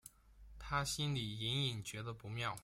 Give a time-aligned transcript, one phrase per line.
[0.57, 2.55] 她心裡隱隱覺得不妙